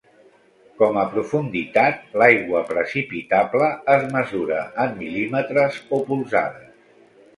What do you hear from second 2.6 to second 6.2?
precipitable es mesura en mil·límetres o